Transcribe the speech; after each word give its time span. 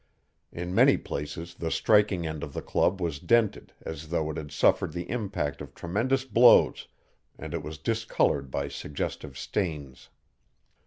In 0.51 0.73
many 0.73 0.97
places 0.97 1.53
the 1.53 1.69
striking 1.69 2.25
end 2.25 2.41
of 2.41 2.53
the 2.55 2.63
club 2.63 2.99
was 2.99 3.19
dented 3.19 3.71
as 3.83 4.09
though 4.09 4.31
it 4.31 4.37
had 4.37 4.51
suffered 4.51 4.93
the 4.93 5.07
impact 5.11 5.61
of 5.61 5.75
tremendous 5.75 6.25
blows, 6.25 6.87
and 7.37 7.53
it 7.53 7.61
was 7.61 7.77
discolored 7.77 8.49
by 8.49 8.67
suggestive 8.67 9.37
stains. 9.37 10.09